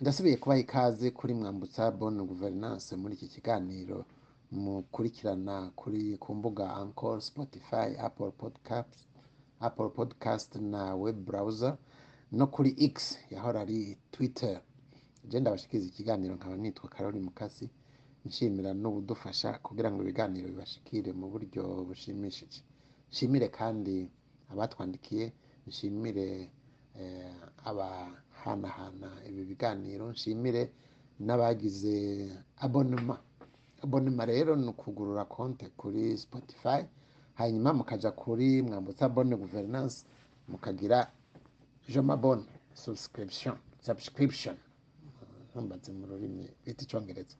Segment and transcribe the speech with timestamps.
[0.00, 3.98] ndasubiye kubaha ikaze kuri mwambutsa bonne guverinance muri iki kiganiro
[4.62, 7.88] mukurikirana kuri ku mbuga Anchor, Spotify,
[9.58, 11.76] Apple Podcast, na web browser
[12.32, 14.60] no kuri X yahora ari Twitter.
[15.28, 17.66] Je ndabashikiriza ikiganiro nkaba nitwa Karoli Mukasi
[18.26, 22.60] nshimira n'ubudufasha kugira ngo ibiganiro bibashikire mu buryo bushimishije.
[23.10, 23.94] Nshimire kandi
[24.52, 25.32] abatwandikiye,
[25.66, 26.50] nshimire
[27.00, 27.34] eh,
[28.52, 30.62] abahanahana ibi biganiro, nshimire
[31.26, 31.94] n'abagize
[32.64, 33.16] abonema.
[33.84, 36.80] Abonema rero ni ukugurura konte kuri Spotify,
[37.34, 39.96] hanyuma mukaja kuri Mwambutsa Bonne Governance
[40.48, 41.10] mukagira
[41.88, 44.56] je m'abonne subscription subscription.
[45.50, 47.36] Ntumbaze mu rurimi bita icongereza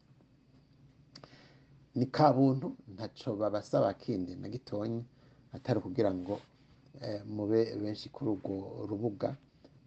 [1.95, 5.01] ni kabuntu ntaco babasaba kindi na gitonyi
[5.53, 6.41] atari kugira ngo
[7.01, 9.37] eh, mube benshi kuri urwo rubuga.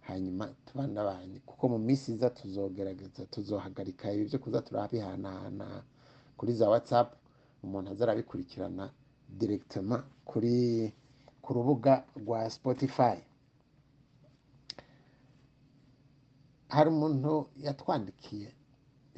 [0.09, 5.67] Hanyuma tubandabanye kuko mu minsi iza tuzogerageza tuzohagarika ibi byo kuza turabihanahana
[6.37, 7.09] kuri za whatsapp
[7.63, 8.85] umuntu aza arabikurikirana
[9.39, 10.55] directement kuri
[11.43, 13.17] ku rubuga rwa spotify.
[16.75, 17.33] Hari umuntu
[17.65, 18.49] yatwandikiye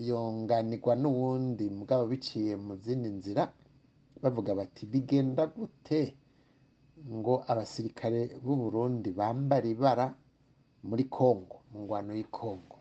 [0.08, 3.44] yunganirwa n'uwundi mugabo biciye mu zindi nzira
[4.22, 6.02] bavuga bati bigenda gute
[7.18, 9.10] ngo abasirikare b'u Burundi
[9.74, 10.06] ibara
[10.84, 12.78] muri Kongo mu ngwano y'i Kongo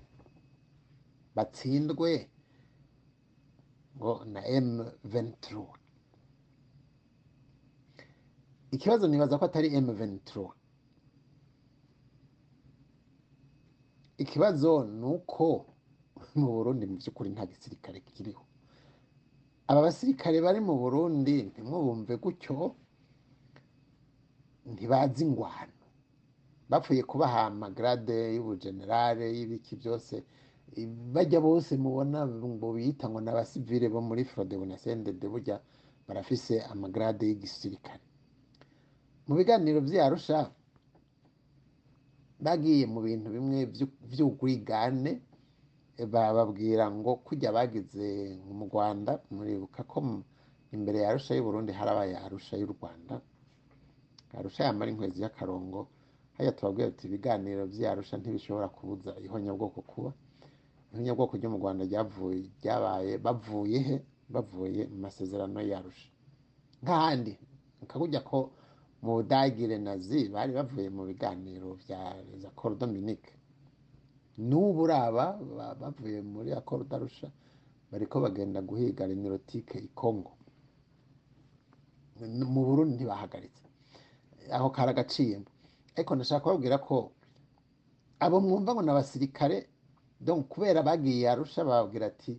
[1.34, 2.11] batsindwe
[3.97, 5.47] ngo na M23
[8.75, 10.31] ikibazo nibaza ko atari M23
[14.22, 15.44] ikibazo ni uko
[16.41, 18.44] mu Burundi mu by'ukuri nta gisirikare kiriho.
[19.69, 22.56] Aba basirikare bari mu Burundi ntimwumve gutyo
[24.72, 25.79] ntibazi ingwano.
[26.70, 30.14] Bapfuye kubaha amagrade y'ubugenerale y'ibiki byose
[31.14, 35.56] bajya bose mubona ngo biyita ngo ni abasivile bo muri frodebu na sendede burya
[36.06, 38.03] barafise amagrade y'igisirikare.
[39.26, 40.38] Mu biganiro vy'arusha
[42.44, 43.59] bagiye mu bintu bimwe
[44.10, 45.12] vy'ugwigane
[46.12, 48.06] bababwira ngo kujya bagize
[48.56, 49.98] mu Rwanda muribuka ko
[50.72, 53.14] imbere ya Arusha y'u Burundi harabaye Arusha y'u Rwanda.
[54.38, 55.80] Arusha yamara inkwezi y'akarongo
[56.41, 60.11] hajya tubabwira tuti ibiganiro vy'Arusha ntibishobora kubuza ihonyabwoko kuba.
[60.93, 63.97] Ihonyabwoko ryo mu Rwanda ryavuye ryabaye bavuye he?
[64.34, 66.09] Bavuye mu masezerano y'Arusha.
[66.83, 67.33] Nk'ahandi
[67.84, 68.39] nkakujya ko
[69.05, 72.01] mu Budagire nazi bari bavuye mu biganiro vya
[72.49, 73.31] Accord Dominique.
[74.49, 75.25] N'ubu uraba
[75.81, 77.28] bavuye muri Accord d'Arusha
[77.91, 80.33] bariko bagenda guhiga Renilotike i Congo.
[82.53, 83.62] Mu Burundi ntibahagaritse
[84.57, 85.49] aho karagaciyemo.
[85.97, 86.97] Ariko ndashaka kubabwira ko
[88.25, 89.56] abo mwumva ngo n'abasirikare
[90.21, 92.34] donc kubera bagiye Arusha bababwira ati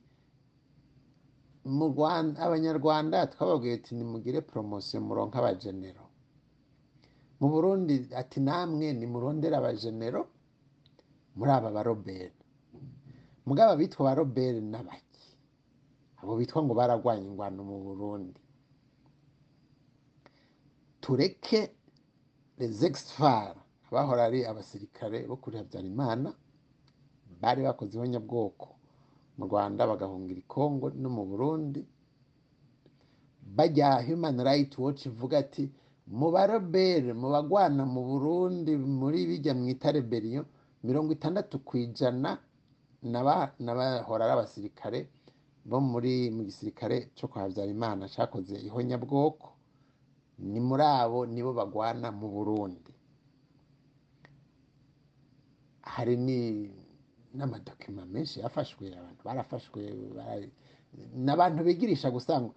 [1.66, 6.04] mu Rwanda abanyarwanda twababwiye ati nimugire promotion muronke abagenero.
[7.40, 10.22] Mu Burundi ati namwe nimurondere abagenero
[11.38, 12.34] muri aba baroberi
[13.46, 15.26] mugabo abitwa ba roberi n'abaki
[16.22, 18.40] abo bitwa ngo baragwanya ingwano mu Burundi.
[21.02, 21.60] Tureke
[22.62, 23.56] les exfar
[23.90, 26.30] abahora ari abasirikare bo kuri Habyarimana
[27.42, 28.68] bari bakoze ihonyabwoko
[29.38, 31.82] mu Rwanda bagahungira i Congo no mu Burundi.
[33.58, 35.66] Bajya Human Rights Watch ivuga ati
[36.08, 40.46] mu baroberi mu bagwana mu Burundi muri bijya mwita rebellion
[40.84, 42.38] mirongo itandatu ku ijana
[43.04, 45.00] n'abahora ari abasirikare
[45.66, 49.48] bo muri mu gisirikare cyo kwa Habyarimana cyakoze ihonyabwoko
[50.42, 52.92] ni muri abo nibo bagwana mu Burundi.
[55.82, 56.38] Hari ni
[57.34, 59.82] n'amadokima menshi yafashwe abantu barafashwe
[61.26, 62.52] n'abantu bigirisha gusanga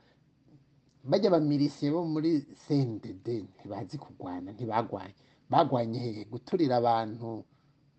[1.04, 2.30] bajya bamirise bo muri
[2.64, 5.14] CNDD ntibazi kurwana ntibagwanye.
[5.50, 6.22] Bagwanye hehe?
[6.24, 7.44] Guturira abantu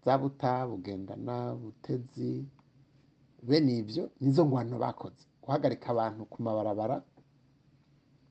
[0.05, 2.45] za buta bugendana butezi
[3.47, 4.03] bene ibyo?
[4.21, 5.23] Nizo ngwano bakoze.
[5.41, 6.97] Guhagarika abantu ku mabarabara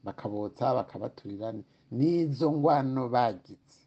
[0.04, 1.48] bakabotsa bakabaturira
[1.96, 3.80] n'izo ngwano bagize.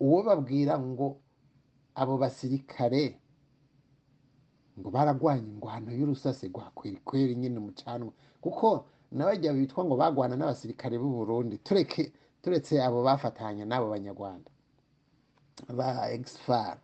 [0.00, 1.06] Uwo babwira ngo
[2.00, 3.02] abo basirikare
[4.78, 6.66] ngo baragwanya ingwano y'urusase rwa
[7.06, 8.86] kweri nyine umucanwa kuko
[9.16, 12.12] n'abajya bitwa ngo bagwana n'abasirikare b'u Burundi tureke
[12.42, 14.50] turetse abo bafatanya n'abo banyarwanda
[15.78, 16.78] ba exfar.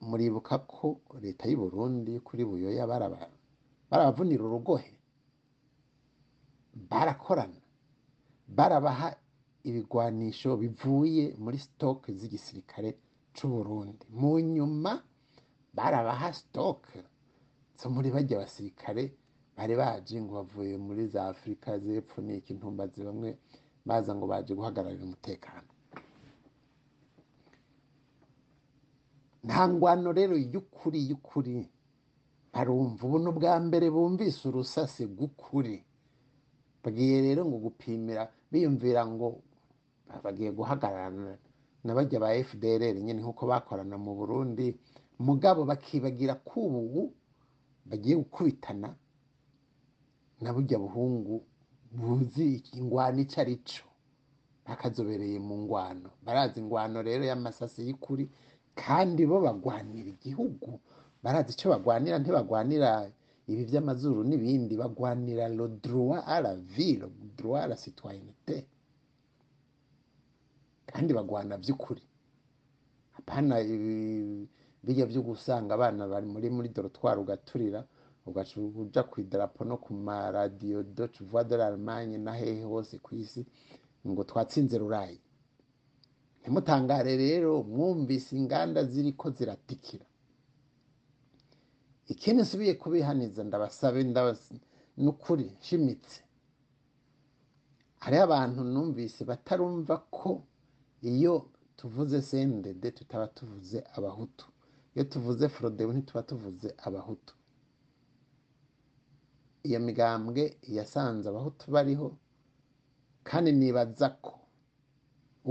[0.00, 3.28] Muribuka ko leta y'u Burundi kuri buyoya baraba
[3.90, 4.92] barabavunira urugohe.
[6.90, 7.60] Barakorana.
[8.48, 9.16] Barabaha
[9.64, 12.90] ibigwanisho bivuye muri stock z'igisirikare
[13.34, 14.06] c'uburundi.
[14.10, 15.02] Mu nyuma
[15.74, 16.98] barabaha sitoke
[17.78, 19.12] zo muri bajya basirikare
[19.56, 23.30] bari baje ngo bavuye muri za afurika z'epfo n'iki ntumbazi bamwe
[23.86, 25.68] baza ngo baje guhagararira umutekano.
[29.46, 31.68] Nta ngwano rero y'ukuri y'ukuri
[32.56, 35.76] barumva ubu ni ubwa mbere bumvise urusasi rw'ukuri.
[36.82, 39.28] Bagiye rero ngo gupimira biyumvira ngo
[40.24, 41.36] bagiye guhagararana
[41.84, 44.72] na bajya ba fdrr nyine nk'uko bakorana mu burundi.
[45.20, 47.12] Mugabo bakibagira ko ubu
[47.84, 48.88] bagiye gukubitana
[50.40, 51.44] na burya buhungu
[51.92, 53.84] buzi ingwano icyo ari cyo.
[54.66, 56.08] Bakazobereye mu ngwano.
[56.24, 58.24] Barazi ingwano rero y'amasasi y'ukuri
[58.74, 60.80] kandi bo bagwanira igihugu
[61.22, 62.18] barazi icyo bagwanira?
[62.18, 62.90] Ntibagwanira
[63.50, 65.48] ibi by'amazuru n'ibindi bagwanira à
[66.40, 66.56] la
[67.36, 68.66] droit à la citoyenneté.
[70.86, 72.02] Kandi bagwana by'ukuri.
[73.18, 74.48] Apana ibi-
[74.84, 77.84] bijya byo gusanga abana bari muri muri dorotwari ugaturira
[78.26, 83.46] ugaca ku idarapo no ku maradiyo doce voix de l'Allemagne na hehe hose ku isi
[84.06, 85.18] ngo twatsinze rurayi.
[86.42, 90.04] Ntimutangare rero mwumvise inganda ziriko ziratikira.
[92.12, 94.60] Ikindi nsubiye kubihaniza ndabasabe ndabas-
[95.02, 96.18] n'ukuri nshimitse.
[98.02, 100.30] Hariho abantu numvise batarumva ko
[101.12, 101.34] iyo
[101.78, 104.46] tuvuze sendede tutaba tuvuze abahutu.
[104.94, 107.34] Iyo tuvuze forodebu ntituba tuvuze abahutu.
[109.68, 110.42] Iyo migambwe
[110.76, 112.08] yasanze abahutu bariho
[113.28, 114.32] kandi nibaza ko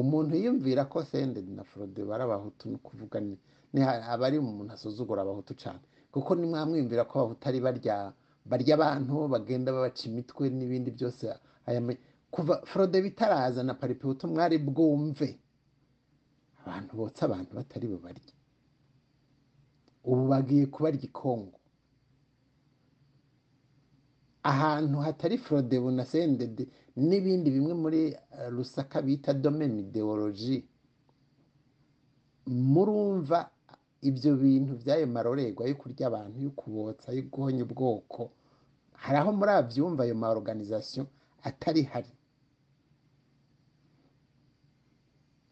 [0.01, 3.35] umuntu yiyumvira ko sendede na forodebu ari abahutu ni ukuvuga ni
[3.73, 5.83] ni aba ari umuntu asuzugura abahutu cyane
[6.15, 7.95] kuko nimwamwiyumvira ko abahutu ari barya
[8.47, 11.23] barya abantu bagenda babaca imitwe n'ibindi byose.
[11.67, 11.81] Aya
[12.31, 15.35] kuva forodebu itaraza na paripehutu mwari bwumve.
[16.63, 18.31] Abantu botsa abantu batari bubarye
[20.07, 21.59] ubu bagiye kubarya ikongo.
[24.43, 26.63] Ahantu hatari forodebu na sendede
[26.95, 30.63] n'ibindi bimwe muri eh, rusaka bita domeni ideoloji
[32.47, 33.49] murumva
[34.09, 38.21] ibyo bintu by'ayo marorerwa yo kurya abantu yo kubotsa yo guhonya ubwoko.
[39.03, 41.05] Hari aho muri abyumva ayo ma organisation
[41.47, 42.11] atari hari.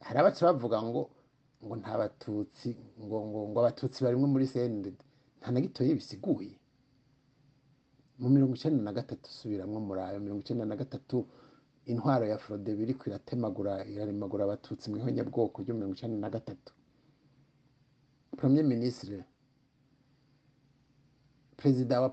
[0.06, 1.02] Hari abaca bavuga ngo
[1.64, 2.70] ngo nta batutsi
[3.04, 5.04] ngo ngo ngo abatutsi barimwe muri sendede
[5.40, 6.54] nta na gitoya bisiguye
[8.20, 11.18] mu mirongo icyenda na gatatu subiramwo muri ayo mirongo icyenda na gatatu
[11.92, 16.72] intwaro ya forodebu iriko iratemagura irarimagura abatutsi mu ihonyabwoko ryo mirongo icyenda na gatatu.
[18.44, 19.24] Premier ministre
[21.56, 22.10] perezida wa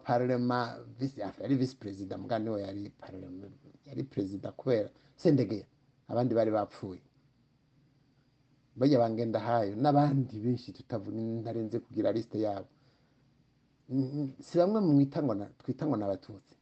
[0.99, 3.47] visi yari visi perezida mbwa ni we yari parlema
[3.87, 5.67] yari perezida kubera sendegeya
[6.09, 7.03] abandi bari bapfuye.
[8.77, 12.69] Bajya bangenda hayo n'abandi benshi tutavuga ntarenze kugira liste yabo.
[14.41, 16.55] Si bamwe mwita ngo na- twita ngo ni abatutsi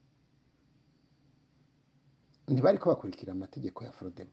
[2.49, 4.33] ntibari ko bakurikira amategeko ya forodebu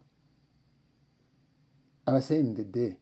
[2.06, 2.98] abasendede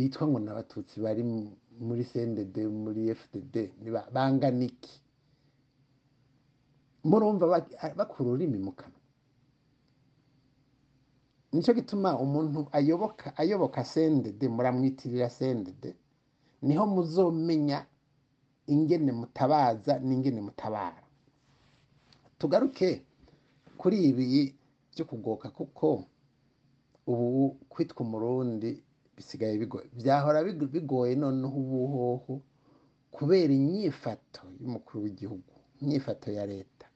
[0.00, 3.54] bitwa ngo ni abatutsi bari mu- muri sendede muri fdd
[4.14, 4.94] bangana iki
[7.08, 9.00] murumva ba- bakura ururimi mu kanwa.
[11.52, 15.96] Nicyo gituma umuntu ayoboka ayoboka sendede muramwitirira sendede
[16.62, 17.86] ni ho muzomenya
[18.72, 21.02] ingene mutabaza n'ingene mutabara.
[22.38, 23.02] Tugaruke
[23.80, 24.54] kuri ibi
[24.92, 26.04] byo kugoka kuko
[27.06, 28.70] ubu kwitwa umurundi
[29.20, 29.54] bisigaye
[29.98, 32.34] byahora bigo- bigoye noneho ubuhoho
[33.14, 36.86] kubera inyifato y'umukuru w'igihugu inyifato ya leta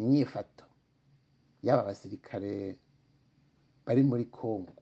[0.00, 0.64] inyifato
[1.64, 2.76] y'aba basirikare
[3.86, 4.72] bari muri kongo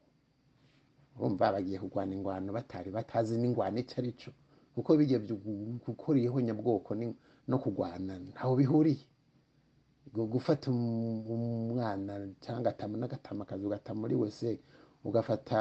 [1.19, 4.31] urumva bagiye kurwana ingwano batari batazi n'ingwano icyo ari cyo
[4.75, 5.19] kuko bijya
[5.87, 6.91] gukora ihonyabwoko
[7.49, 9.03] no kurwana ntaho bihuriye.
[10.15, 14.61] Gu- gufata um- umwana cyangwa agatama n'agatamakazi ugata muri wese
[15.05, 15.59] ugafata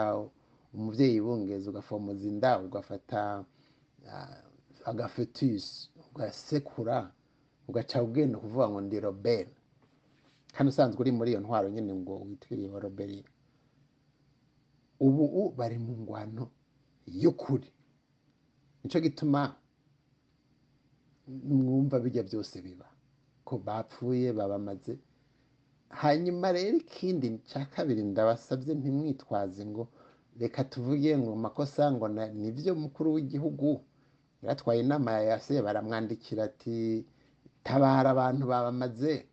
[0.73, 3.45] umubyeyi bungeza ugafomoza inda ugafata
[4.11, 4.37] ah,
[4.89, 7.11] agafetus ugasekura
[7.67, 9.49] ugaca ugenda kuvuga ngo ndi robert.
[10.53, 13.25] Kandi usanzwe uri muri iyo ntwaro nyine ngo witwiriye wa robert
[14.99, 16.43] ubu bari mu ngwano
[17.05, 17.69] y'ukuri.
[18.83, 19.55] Nicyo gituma
[21.27, 22.87] mwumva bijya byose biba.
[23.47, 24.97] Ko bapfuye babamaze
[25.89, 29.83] hanyuma rero ikindi cya kabiri ndabasabye ntimwitwaze ngo
[30.39, 33.81] reka tuvuge ngo amakosa ngo ni byo mukuru w'igihugu
[34.43, 37.05] yaratwaye inama ya yase baramwandikira ati
[37.63, 39.25] tabara abantu babamaze.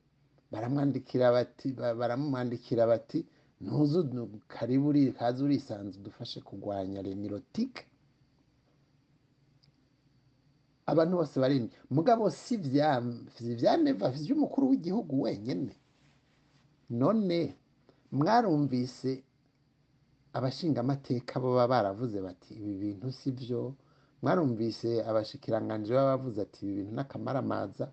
[0.53, 3.27] Baramwandikira bati ba- baramwandikira bati
[3.61, 4.01] ntuzu
[4.49, 7.83] karibu kaze urisanze udufashe kurwanya remirotike
[10.87, 15.75] abantu bose bari mugabo si vya neva vy'umukuru w'igihugu wenyene.
[16.91, 17.57] None
[18.13, 19.25] mwarumvise
[20.37, 23.63] abashingamateka baba baravuze bati ibi bintu si byo.
[24.23, 27.87] Mwarumvise abashikiranganji baba bavuze ati ibi bintu n'akamaramaza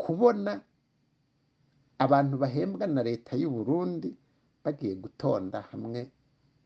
[0.00, 0.52] kubona
[2.04, 4.08] abantu bahembwa na leta y'u Burundi
[4.64, 6.00] bagiye gutonda hamwe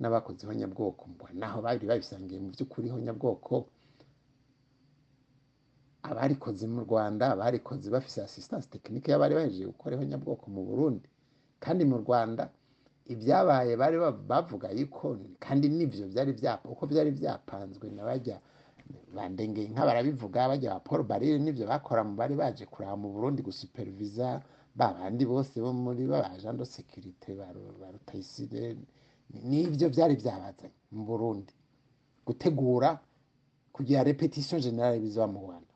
[0.00, 3.54] n'abakoze ihonyabwoko mbwa naho bari babisangiye mu by'ukuri ihonyabwoko
[6.10, 11.06] abarikoze mu Rwanda abarikoze bafise assistance technique y'abari bahejeje gukora ihonyabwoko mu Burundi.
[11.64, 12.42] Kandi mu Rwanda
[13.06, 18.40] ibyabaye bari ba- bavuga yuko kandi nivyo byari byapa uko byari byapanzwe na bajya
[19.14, 24.42] bandengeye barabivuga bajya ba Paul Barire nivyo bakora mu bari baje kuraba mu Burundi gusupervisa
[24.74, 28.76] ba bandi bose bo muri ba agent de sécurité ba Ru- ba Rutayisire
[29.44, 31.52] nivyo byari byabazanye mu Burundi.
[32.26, 33.00] Gutegura
[33.72, 35.72] kugira repetition generale bizaba mu Rwanda.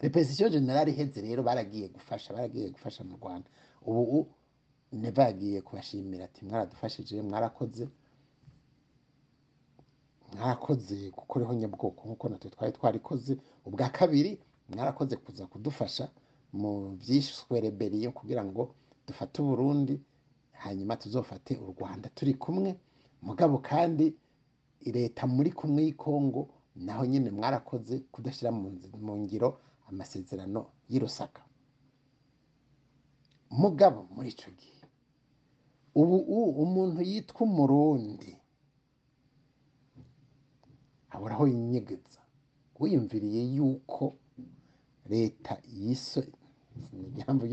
[0.00, 3.48] Repetition generale iheze rero baragiye gufasha baragiye gufasha mu Rwanda.
[3.86, 4.26] Ubu
[4.92, 7.88] neva yagiye kubashimira ati mwaradufashije mwarakoze
[10.36, 13.32] mwarakoze gukora ihonyabwoko nk'uko natwe twari twarikoze.
[13.66, 14.32] Ubwa kabiri
[14.68, 16.04] mwarakoze kuza kudufasha
[16.52, 16.70] mu
[17.00, 18.74] byiswe rebellion kugira ngo
[19.06, 19.94] dufate uburundi
[20.62, 22.70] hanyuma tuzofate u rwanda turi kumwe.
[23.22, 24.14] Mugabo kandi
[24.94, 28.50] leta muri kumwe y'ikongo naho nyine mwarakoze kudashyira
[29.06, 29.48] mu ngiro
[29.88, 31.42] amasezerano y'i Lusaka
[33.50, 34.79] mugabo muri icyo gihe.
[35.94, 36.16] Ubu
[36.62, 38.36] umuntu yitwa umurundi.
[41.10, 42.20] Abura aho yinyegeza.
[42.80, 44.16] Wiyumviriye yuko
[45.10, 45.58] leta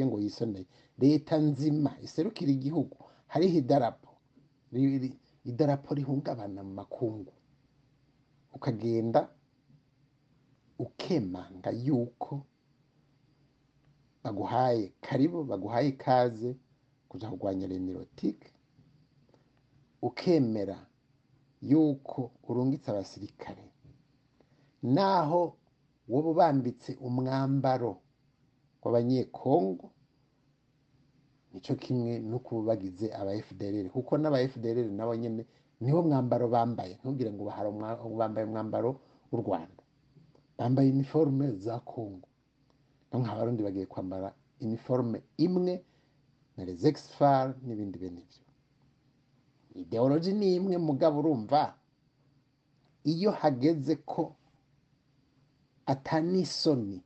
[0.07, 0.65] ngo yisoneye
[1.01, 2.97] leta nzima iserukira igihugu.
[3.27, 4.09] Hariho idarapo.
[5.49, 7.33] Idarapo rihungabana mu makungu.
[8.53, 9.29] Ukagenda
[10.79, 12.45] ukemanga yuko
[14.23, 16.55] baguhaye karibu baguhaye ikaze
[17.09, 18.49] kuja kurwanya remirotike
[20.01, 20.77] ukemera
[21.61, 23.63] yuko urungitse abasirikare.
[24.83, 25.57] Naho
[26.07, 27.91] woba ubambitse umwambaro
[28.83, 29.87] w'abanyekongo
[31.53, 35.45] ni cyo kimwe no kuba bagize aba FDLR kuko n'aba FDLR nabo nyene
[35.81, 36.93] niwo mwambaro bambaye.
[37.01, 37.43] Ntugire ngo
[38.17, 38.89] bambaye umwambaro
[39.31, 39.83] w'u Rwanda.
[40.57, 42.27] Bambaye uniforme za Congo.
[43.11, 45.83] No nk'abarundi bagiye kwambara uniforme imwe
[46.57, 48.41] na les exfar n'ibindi bene ibyo
[49.81, 51.61] ideology ni imwe mugabo urumva
[53.11, 54.23] iyo hageze ko
[55.93, 56.97] atanisoni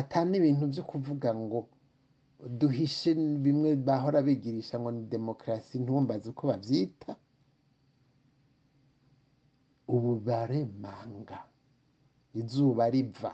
[0.00, 1.60] atana ibintu byo kuvuga ngo
[2.58, 3.10] duhishe
[3.44, 7.12] bimwe bahora bigirisha ngo ni demokarasi ntumbaze uko babyita
[9.94, 11.38] ubu baremanga
[12.40, 13.32] izuba riva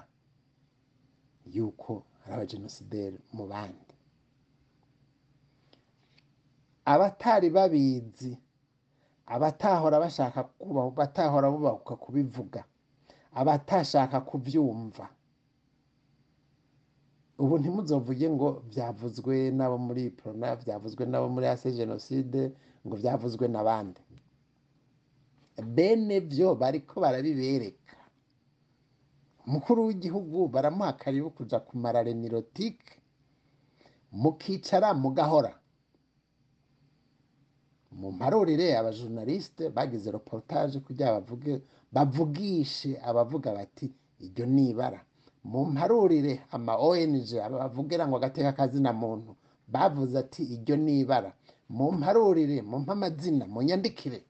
[1.54, 3.91] yuko ari abajenosideri mu bandi.
[6.84, 8.38] Abatari babizi
[9.26, 10.48] abatahora bashaka
[10.98, 12.64] batahora bubahuka kubivuga
[13.32, 15.08] abatashaka kubyumva
[17.38, 22.52] ubu ntimuzovuge ngo byavuzwe n'abo muri prona byavuzwe n'abo muri ase jenoside
[22.86, 24.00] ngo byavuzwe n'abandi.
[25.74, 27.96] Bene byo bariko barabibereka.
[29.46, 32.94] Umukuru w'igihugu baramuha karibu kuja kumara remirotike
[34.12, 35.52] mukicara mugahora.
[38.00, 41.52] Mu mparurire abajurnaliste bagize reportage kugira bavuge
[41.94, 43.87] bavugishe abavuga bati
[44.25, 45.00] iryo ni ibara.
[45.44, 49.30] Mu mparurire ama ONG abavugira ngo agateka kazina muntu
[49.75, 51.30] bavuze ati iryo ni ibara.
[51.76, 54.20] Mu mparurire mu mpamazina mu nyandikire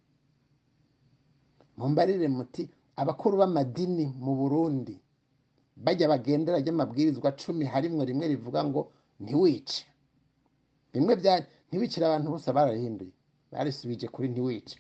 [1.77, 2.63] mumbarire muti
[2.97, 4.95] abakuru b'amadini mu Burundi
[5.77, 8.81] bajya bagendera ry'amabwirizwa cumi harimwo rimwe rivuga ngo
[9.23, 9.87] ntiwice
[10.93, 11.35] bimwe bya
[11.69, 13.13] ntiwicire abantu bose bararihinduye
[13.53, 14.77] barisubije kuri ntiwice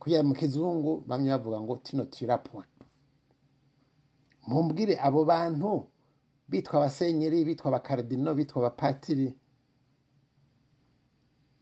[0.00, 2.62] kugira mu kizungu bamwe bavuga ngo tino tirapwa.
[4.48, 5.70] Mumbwire abo bantu
[6.48, 9.28] bitwa abasenyeri bitwa abakaradino bitwa abapatiri.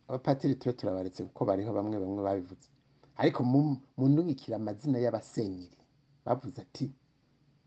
[0.09, 2.69] Abapatiri tube turabaretse kuko bariho bamwe bamwe babivuze.
[3.16, 5.76] Ariko mu- mundungikire amazina y'abasenyeri
[6.25, 6.93] bavuze ati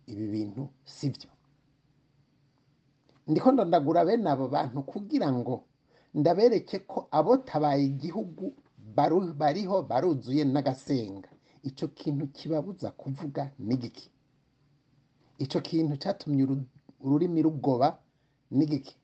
[0.08, 1.30] ibi bintu si byo.
[3.28, 5.66] Ndiko ndondagura bene abo bantu kugira ngo
[6.14, 8.54] ndabereke ko abo tabaye igihugu
[9.40, 11.30] bariho baruzuye n'agasenga.
[11.64, 14.10] Icyo kintu kibabuza kuvuga n'igiki
[15.44, 16.68] icyo kintu cyatumye uru-
[17.04, 17.88] ururimi rugoba
[18.52, 18.96] n'igiki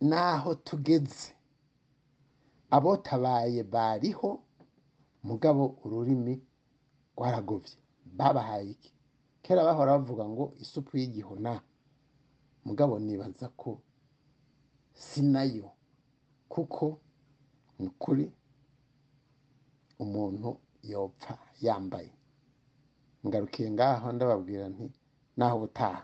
[0.00, 1.34] naho tugeze.
[2.70, 4.30] Abotabaye bariho
[5.22, 6.34] mugabo ururimi
[7.16, 7.74] rwaragobye.
[8.18, 8.92] Babahaye iki?
[9.42, 11.60] Kera bahora bavuga ngo isupu y'igihuna
[12.66, 13.70] mugabo nibaza ko
[14.94, 15.68] si na yo
[16.48, 17.00] kuko
[17.78, 18.24] ni ukuri
[19.98, 20.48] umuntu
[20.90, 22.10] yopfa yambaye.
[23.26, 24.86] Ngarukiye ngaho ndababwira nti
[25.36, 26.02] naho ubutaha.